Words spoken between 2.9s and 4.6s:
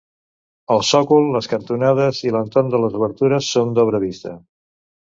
obertures són d'obra vista.